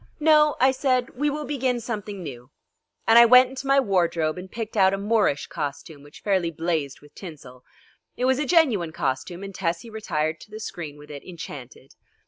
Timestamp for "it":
8.17-8.25, 11.11-11.23